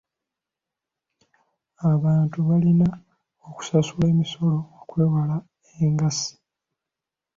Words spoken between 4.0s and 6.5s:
emisolo okwewala engassi.